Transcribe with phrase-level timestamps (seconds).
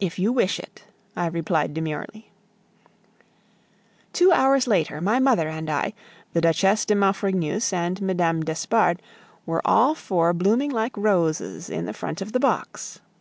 [0.00, 2.32] "If you wish it," I replied demurely.
[4.12, 5.92] Two hours later, my mother and I,
[6.32, 8.40] the Duchesse de Maufrigneuse and Mme.
[8.40, 9.00] d'Espard,
[9.46, 13.00] were all four blooming like roses in the front of the box.